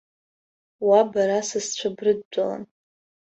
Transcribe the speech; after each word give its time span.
Уа 0.87 1.01
бара 1.11 1.37
асасцәа 1.39 1.89
брылатәан. 1.95 2.61